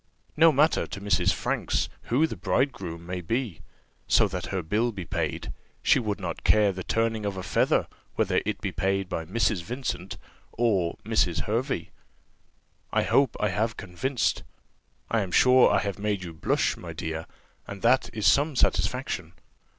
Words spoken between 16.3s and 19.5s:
blush, my dear, and that is some satisfaction.